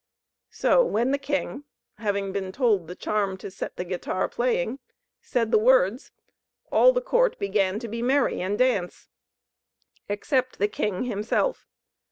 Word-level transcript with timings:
So 0.49 0.83
when 0.83 1.11
the 1.11 1.19
king, 1.19 1.63
having 1.99 2.31
been 2.31 2.51
told 2.51 2.87
the 2.87 2.95
charm 2.95 3.37
to 3.37 3.51
set 3.51 3.75
the 3.75 3.85
guitar 3.85 4.27
playing, 4.27 4.79
said 5.21 5.51
the 5.51 5.59
words, 5.59 6.11
all 6.71 6.91
the 6.91 7.01
court 7.03 7.37
began 7.37 7.77
to 7.77 7.87
be 7.87 8.01
merry, 8.01 8.41
and 8.41 8.57
dance 8.57 9.09
except 10.09 10.57
the 10.57 10.67
king 10.67 11.03
himself!... 11.03 11.67